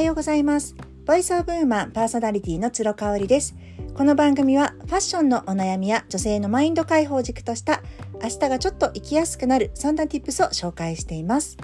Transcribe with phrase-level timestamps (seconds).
[0.00, 0.74] はようございます。
[1.04, 3.54] ボイスオブウーマンパーソナリティの鶴香織です。
[3.92, 7.82] この番組はファッションのお悩みや女性のマインド解放軸とした
[8.22, 11.58] 明日がちょっと生きやすくなるそんな tips を紹介しています、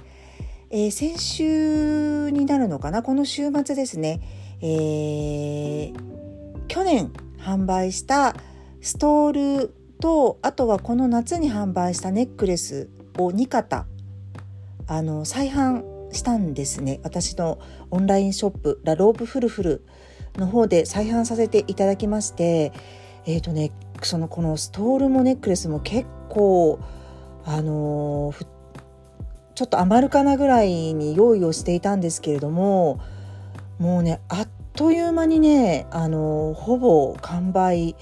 [0.68, 3.02] えー、先週になるのかな？
[3.02, 4.20] この週末ですね、
[4.60, 8.36] えー、去年販売した
[8.82, 13.86] ストールとあとはこの夏に販売したネックレスを2型
[14.86, 17.00] あの再販したんですね。
[17.02, 17.58] 私の
[17.90, 19.86] オンラインショップラローブフルフル
[20.38, 22.72] の方で再販させていただきまして
[23.24, 26.78] えっ、ー、とねそのこのストールもネックレスも結構
[27.44, 28.46] あのー、
[29.54, 33.00] ちょっと余るかなぐらいに用意をしていたんですけれども
[33.78, 37.96] もうねあっという間にねあのー、ほぼ完売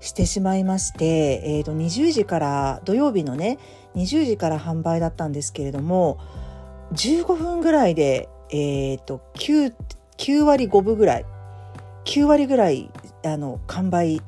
[0.00, 3.58] してしまいまして、えー、と20時から土曜日のね
[3.96, 6.18] 20時から販売だったんですけれども
[6.92, 9.74] 15分ぐらいで、えっ、と9、
[10.18, 11.24] 9割5分ぐらい
[12.06, 12.90] 9割ぐらい
[13.24, 14.22] あの完売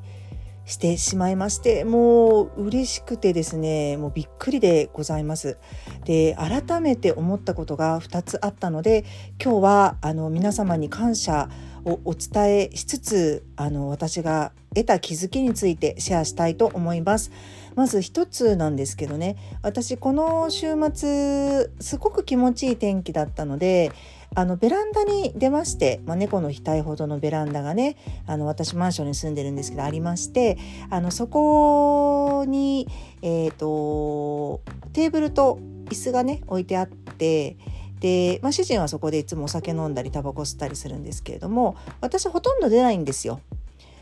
[0.66, 5.56] してしまいましてもう嬉しくてですねもうびっくりでございます。
[6.04, 9.04] で改めて思ったことが2つあったので
[9.42, 11.48] 今日はあの皆様に感謝
[11.86, 17.30] をお伝えしつつあの私が得た気づきについてシェアしたいと思います。
[17.78, 23.92] まず一つなんですけどね私この週末すごく気持ちいい天気だったので
[24.34, 30.58] あのベランダに出まして、まあ、猫の額ほどのベランダがねあの私マンションに住んでるんですけどありまして
[30.90, 32.88] あのそこに、
[33.22, 34.60] えーと、
[34.92, 37.56] テーブルと椅子がね置いてあって
[38.00, 43.40] で、まあ、主人はそこでいつもお酒飲んだりタバコ吸ったりするんですけれども私ほとんど出ないんですよ。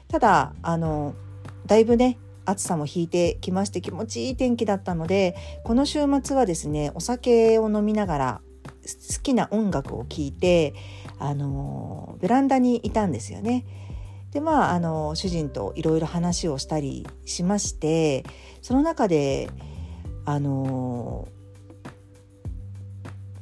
[0.08, 1.14] ただあの
[1.66, 2.16] だいぶね
[2.46, 10.74] 暑さも引いてきまして気持ちいい天気だったのでこの週末はですねお酒を飲みながら好きな音楽を聴いて
[11.18, 13.64] あのベランダにいたんですよね。
[14.32, 18.24] でまああの主人といろいろ話をしたりしまして
[18.60, 19.48] その中で
[20.24, 21.28] あの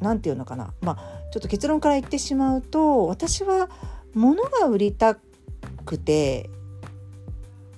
[0.00, 3.68] 何て言うのかなまあちょっと結論から言ってしまうと私は
[4.14, 5.16] 物が売りた
[5.84, 6.48] くて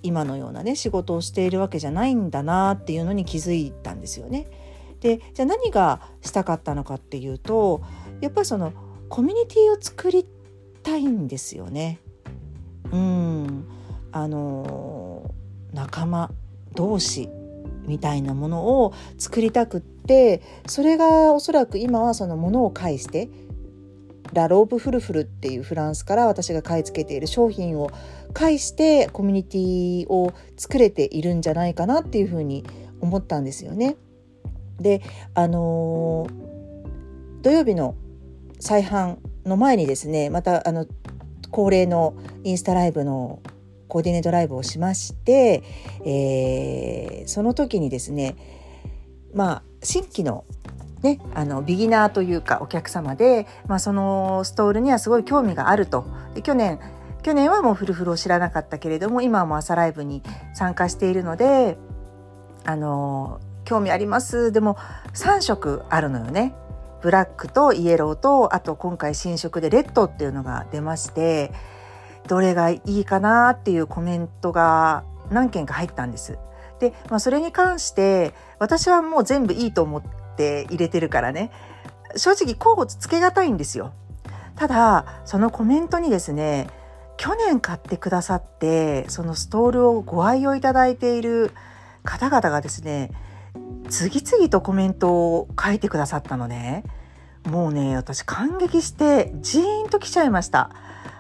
[0.07, 4.47] 今のようなね仕事をしているわけじゃないんだなっていうのに気づいたんですよね。
[5.01, 7.83] でじゃあ何がしたかったのかっていうと
[8.21, 8.73] やっぱりその
[9.09, 10.27] コミュニティを作り
[10.83, 12.01] たいんですよね。
[12.93, 13.69] うん
[14.13, 15.35] あの
[15.73, 16.31] 仲間
[16.75, 17.29] 同士
[17.87, 23.29] みたいなものを作りたくってそれがおそらく今はそのものを介して
[24.33, 27.91] ラローブフルフルっていうフランスから私が買い付けている商品を
[28.33, 32.65] 介してコミュニティを作れているんじゃないかなっていうふうに
[33.01, 33.97] 思ったんですよね。
[34.81, 35.01] で
[35.35, 37.95] あのー、土曜日の
[38.61, 40.87] 再販の前にですねまたあの
[41.51, 42.15] 恒例の
[42.45, 43.41] インスタライブの
[43.89, 45.63] コーディネートライブをしまして、
[46.05, 48.37] えー、その時にですね
[49.33, 50.45] まあ新規の
[51.03, 56.07] ね、あのビギナーというかお客様で、まあ、そのストールにはすごい興味があると。
[56.35, 56.81] で去年
[57.23, 60.23] 去年はもうフルフルを知らなかったけれども今はもう朝ライブに
[60.55, 61.77] 参加しているので
[62.65, 64.53] あの興味あります。
[64.53, 64.77] でも
[65.13, 66.55] 3色あるのよね。
[67.03, 71.53] ブラックとイエローとあと今回新色でレッドっていうのが出まして
[72.27, 76.39] どれがいいかなっていうコメントが何件か入ったんです。
[76.79, 80.09] で、まあ、それに関して私はもう全部いいと思って
[80.45, 81.51] 入れてるからね。
[82.17, 83.93] 正直候補つけがたいんですよ。
[84.57, 86.69] ただそのコメントにですね
[87.17, 91.53] 去年買ってくださってそのストールをご愛用いただいている
[92.05, 93.11] 方々がですね
[93.89, 96.85] 次々とコメントを書いてくださったのね。
[97.47, 100.71] もうね私感激してジーンと来ちゃいました。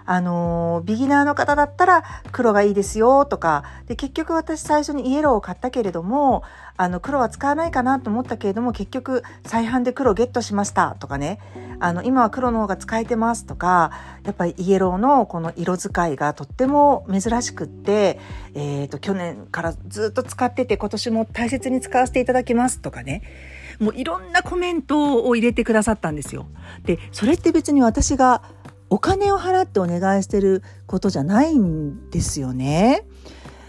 [0.06, 6.44] あのビギナーの方だったら黒がいいですよとかで結局私最初にイエローを買ったけれども
[6.76, 11.38] あの黒は使わないかなと思ったけれども結局再販で黒ゲットしましたとかね
[11.80, 13.92] あの今は黒の方が使えてますとか
[14.24, 18.18] やっぱりイエローのこの色使いがとっても珍しくって、
[18.54, 23.22] えーと、去年からずっと使ってて今年も大切に使わせていただきますとかね
[23.80, 26.46] もういろんなコメントを入れてくださったんですよ。
[26.84, 28.42] でそれって別に私が
[28.90, 33.06] お金を払ってお願いしてることじゃないんですよね。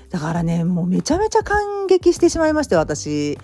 [0.09, 3.37] だからねもうめちゃめちゃ感激してしまいまして私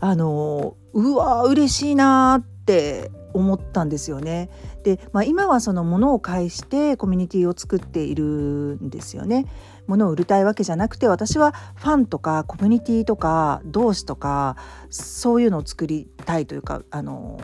[0.00, 4.50] あのうわ嬉しいなって思ったんですよね。
[4.82, 9.46] で、まあ、今はその物を介してコミュニティを作っているんですよね。
[9.86, 14.56] 物を売りたいわけじゃなくて私はファンとかコミュニティとか同志とか
[14.88, 17.40] そういうのを作りたいというかあの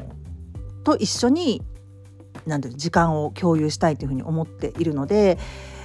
[0.84, 1.62] と一緒に
[2.46, 5.38] なんていう時間を共有したいというふうに思っているので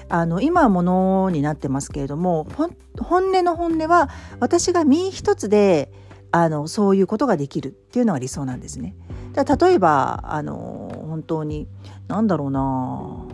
[0.10, 2.46] あの今はものになってますけれども
[3.00, 4.10] 本音の本音は
[4.40, 5.92] 私が身一つで
[6.32, 8.96] あのそういうことができるっていうのが理想なんですね。
[9.34, 11.68] だ例えばあの本当に
[12.08, 13.26] 何だろうな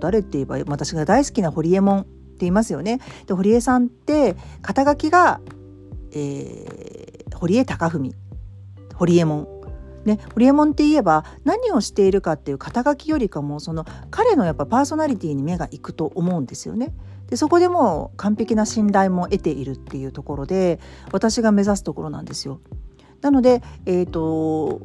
[0.00, 2.08] 誰って言えば私が大好きな堀江門って
[2.40, 3.00] 言いますよね。
[3.26, 5.40] で堀江さんって肩書きが、
[6.12, 8.12] えー、堀江貴文
[8.94, 9.57] 堀江門
[10.08, 16.94] ね、ホリエモンって言えば何をしているかっていう肩書きよりかもその彼のやっぱパーソナリティに目がいくと思うんですよね。
[17.28, 20.80] でそこでも完璧な信頼も得ているっていうところで
[21.12, 22.60] 私が目指すところなんですよ。
[23.20, 24.80] なので、えーと、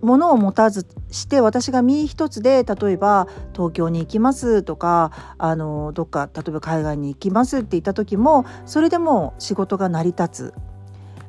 [0.00, 10.54] 物を持たずして私が身一つで例えば東京に行きますとかあのどっか例えば海外に行きますって言った時もそれでも仕事が成り立つ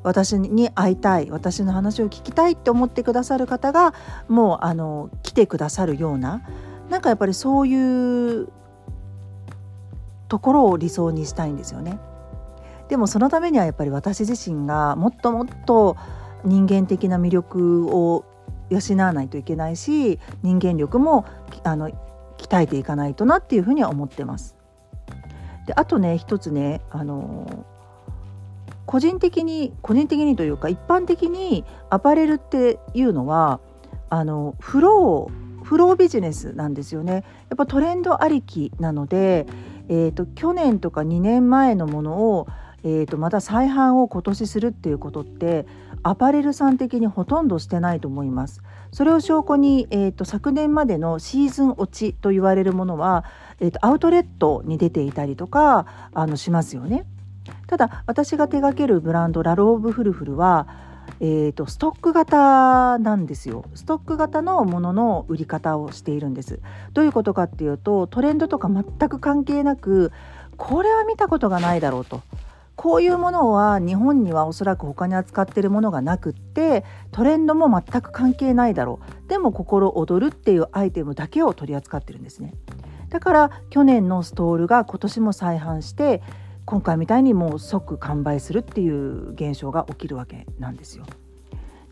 [0.03, 3.93] 私に会いたい私の話を聞きたいって思ってくださる方が
[4.27, 6.41] もうあの来てくださるような
[6.89, 8.49] なんかやっぱりそういう
[10.27, 11.99] ところを理想にしたいんですよね。
[12.87, 15.95] でもそのためにはやっぱり私自身がもっともっと
[16.43, 18.25] 人間的な魅力を
[18.69, 21.25] 養わないといけないし人間力も
[21.63, 21.89] あの
[22.37, 24.55] 鍛えていかないとなっていうふうには思ってます。
[25.67, 27.65] であとね一つねあの
[28.89, 33.59] 個人的に個人的にというか一般的にアパレルっていうのは
[34.09, 37.19] あのフローフロービジネスなんですよねや
[37.53, 39.45] っぱトレンドありきなので、
[39.89, 42.47] えーと、去年とか2年前のものを、
[42.83, 45.67] えーと、また再販を今年するっていうことって
[46.01, 48.63] アパレルさん的にほとんどしてないと思います。
[48.91, 53.23] それを証拠に、えーと、昨年までのシーズン落ちと言われるものは、
[53.59, 57.05] えー、とアウトレットに出ていたりとかあのしますよね。
[57.67, 60.67] ただ私が手掛けるブランドラローブフルフルは、
[61.19, 63.65] えーと、ストック型なんですよ。
[63.75, 66.59] ストック型のものの売り方をしているんです。
[66.93, 70.11] どういうことかっていうとトレンドとか全く関係なく
[70.57, 72.21] これは見たことがないだろうと。
[72.75, 79.29] こういうものは日本にはおそらく他に扱ってるものがなくってトレンドも全く関係ないだろう。
[79.29, 82.53] でも心躍るっていうアイテムだけを取り扱ってるんですね。
[83.09, 86.21] だから去年のストールが今年も再販して
[86.69, 91.05] 今回みたいにもう即完売するっていう現象が起きるわけなんですよ。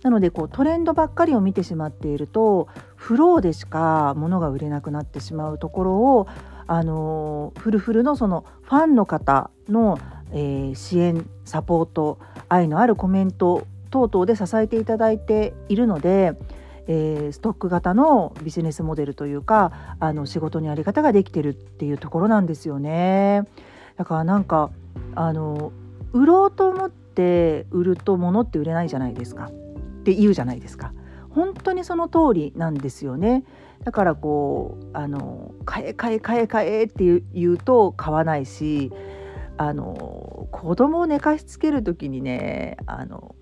[0.04, 6.28] なのでこうトレンドばっかりを見てしまっているとフローでしか物が売れなくなってしまうところを
[6.68, 9.98] あのフルフルのそのファンの方の、
[10.32, 16.34] えー、支援サポート愛のあるコメント等々で支えていただいているので、
[16.86, 23.48] えー、ストック型のビジネスモデルというかあの仕事のやり方ができてるっていうところなんですよね。
[23.98, 24.72] だからなんか
[25.16, 25.72] あの
[26.14, 29.46] 売ろうと思って売ると物って売れないじゃないですか。
[29.46, 29.52] っ
[30.04, 30.94] て言うじゃないですか。
[31.30, 33.44] 本当にその通りなんですよね。
[33.84, 38.92] だからこうあの買え買え買え買えって言うと買わないし
[39.58, 43.36] あの子供を寝かしつける時にねあの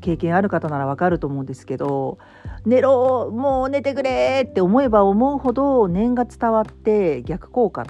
[0.00, 2.18] 経験ある方ならわかると思うんですけど
[2.64, 7.86] 寝ろもう寝てくれって思えば思うほど念が伝わって逆効果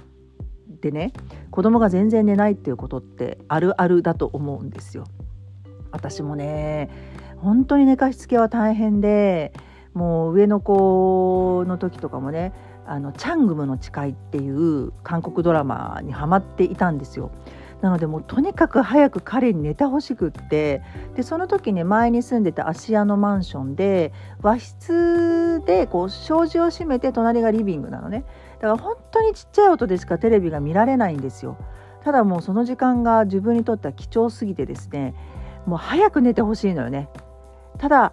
[0.81, 1.13] でね
[1.51, 5.05] 子供が全然寝ないっていうことってあるあるだと思うんですよ。
[5.91, 6.91] 私もね
[7.39, 9.53] 本当に寝かしつけは大変で
[9.95, 12.53] もう上の子の時とかもね
[12.87, 17.31] あのチャングムの誓いっていう韓国ドラマにハマっていたんですよ。
[17.83, 20.83] なのでもうとにかく早く彼に寝てほしくって
[21.15, 28.25] でその時ね前に住んでた芦屋のマンションで和室でこう障子を閉めて隣がリビングなのね
[28.67, 31.57] だから本当にちっちゃい音でしかテレビが見られないんですよ。
[32.03, 35.15] ただもうその時間が自分にとっては貴重すぎてですね
[35.67, 37.09] もう早く寝てほしいのよね。
[37.79, 38.13] ただ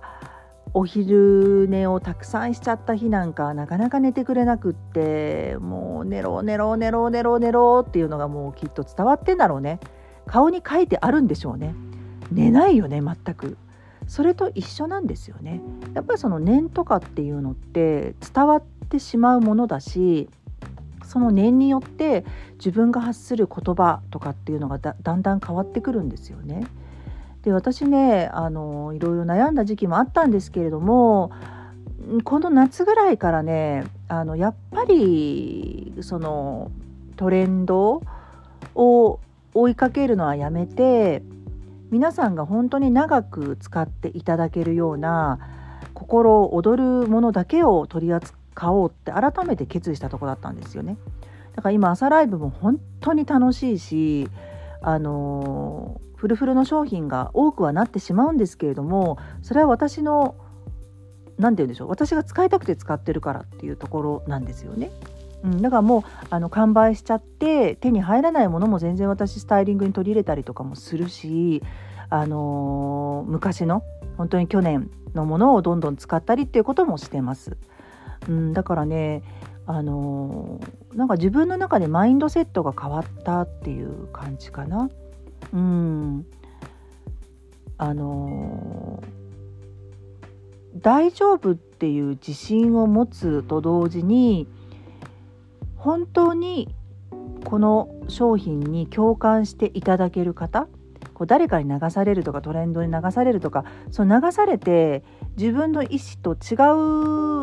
[0.73, 9.79] お昼寝をたくさんしちゃった日なんかなかなか寝てくれなくってもう寝ろ寝ろ寝ろ寝ろ寝ろっていうのがもうきっと伝わってんだろうね。
[10.25, 11.75] 顔に書いてあるんでしょうね。
[12.31, 13.57] 寝ないよね全く。
[14.07, 15.61] それと一緒なんですよね。
[15.93, 20.29] やっぱりその念とかっていうのって伝わってしまうものだし
[21.03, 26.65] その念によって自分が発する言葉とかっていうのがだんだん変わってくるんですよね。
[27.43, 31.31] で私ねあのいろいろ悩んだ時期もあったんですけれども
[32.23, 36.71] この夏ぐらいからねあのやっぱりその
[37.17, 38.01] トレンド
[38.75, 39.19] を
[39.53, 41.21] 追いかけるのはやめて
[41.91, 45.39] 皆さんが本当に長く使っていただけるような
[45.93, 50.97] 心躍るものだけを取り扱買おうって改めて決意したとこだったんですよね。
[51.55, 54.27] だから今朝ライブも本当に楽しいし
[54.81, 60.35] あのフルフルの商品が多くはなってしまうんですけれどもそれは私の
[61.37, 64.91] 何て言うんでしょう私が使いたくて使ってるからっていうところなんですよね。
[65.43, 71.61] うん、だからもうあの完売しちゃって手に入らないものも全然私スタイリングに取り入れたりとかもするし、
[72.09, 73.83] あのー、昔の
[74.17, 77.57] 本当に去年のものをどんどん使ったりっていうこともしてます。
[78.27, 79.23] うん、だからね
[79.65, 84.89] あのー、なんか自分の中でマインドセットが変わったっていう感じかな。
[85.53, 86.25] うん、
[87.77, 89.01] あの、
[90.75, 94.47] 大丈夫っていう自信を持つと同時に
[95.77, 96.73] 本当に
[97.45, 100.67] この商品に共感していただける方
[101.13, 105.03] こう誰かに流されるとかトレンドに流されるとかその流されて
[105.37, 106.55] 自分の意思と違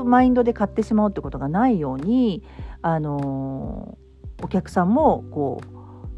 [0.00, 2.42] うマインドで買ってしまうってことがないように、
[2.82, 3.98] あの、
[4.42, 5.60] お客さんもこ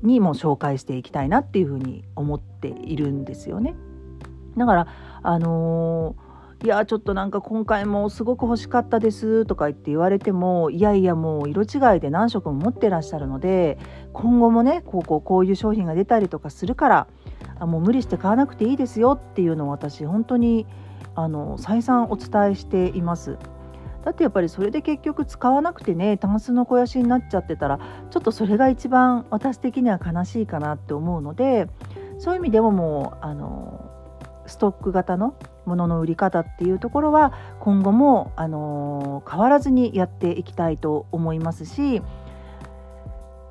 [0.02, 3.74] うにも紹介していきたいなっていうふうに思っているんですよね。
[4.56, 4.86] だから
[5.22, 6.14] あの
[6.64, 13.78] いやちょっとなんか今回もすごく欲しかったですとか言って言われてもいやいやもう色違いで何色も持ってらっしゃるので
[14.12, 17.08] 今後もねこうこうこういう商品が出たりとかするから
[17.62, 20.66] あもう無理して買わなくていいですよっていうのを私本当に
[21.14, 23.38] あの再三お伝えしています。
[24.04, 27.78] だってやっぱりそれで結局使わなくてねタンスの肥やしになっちゃってたら
[28.10, 31.68] ちょっとそれが一番私的には悲しいかなって思うので
[32.18, 33.88] そういう意味でももうあの
[34.46, 42.02] ストック型のものの売り方っていうところは今後も、あの、変わらずにやっていきたいと思いますし、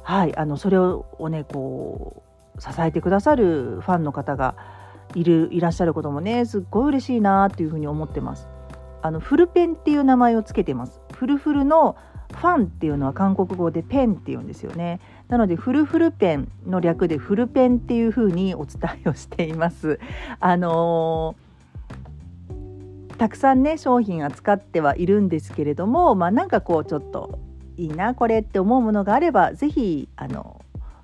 [0.04, 2.31] はい、あのそれをねこう
[2.62, 4.56] 支えてくださるファンの方が
[5.16, 8.48] いるいらっしゃることもねすっごい嬉しいなっていうふうに思ってます。
[9.02, 11.02] あのフルペンっていう名前をつけてます。
[11.14, 11.96] フルフルの
[12.34, 15.00] ファンっていうのは韓国語でペンっていうんですよね。
[15.28, 20.00] なのでフルフルペンの略でフルペンっていうふうにお伝えをしています。
[20.40, 27.40] あのー、たくさんね商品扱ってはいるんですけれども、まあ、なんかこうちょっと
[27.76, 30.62] いいなこれって思うものがあれば是非あの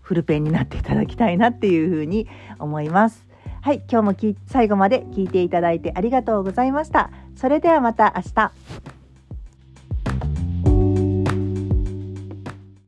[0.07, 3.27] フルペンになっていただきたいなっていうふうに思います。
[3.61, 7.11] はい、今日も最後まで聞いていただいてありがとうございました。
[7.35, 8.96] それではまた明日。